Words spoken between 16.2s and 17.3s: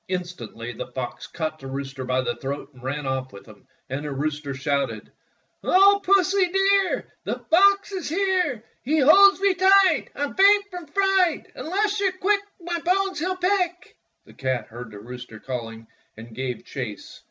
gave chase.